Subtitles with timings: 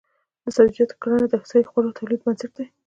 [0.43, 2.65] د سبزیجاتو کرنه د صحي خوړو د تولید بنسټ دی.